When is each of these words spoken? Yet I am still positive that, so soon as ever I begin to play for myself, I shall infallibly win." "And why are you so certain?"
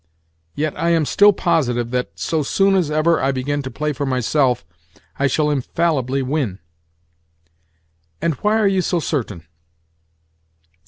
Yet 0.55 0.73
I 0.79 0.89
am 0.89 1.05
still 1.05 1.31
positive 1.31 1.91
that, 1.91 2.09
so 2.19 2.41
soon 2.41 2.73
as 2.73 2.89
ever 2.89 3.21
I 3.21 3.31
begin 3.31 3.61
to 3.61 3.69
play 3.69 3.93
for 3.93 4.03
myself, 4.03 4.65
I 5.19 5.27
shall 5.27 5.51
infallibly 5.51 6.23
win." 6.23 6.57
"And 8.19 8.33
why 8.41 8.57
are 8.57 8.67
you 8.67 8.81
so 8.81 8.99
certain?" 8.99 9.43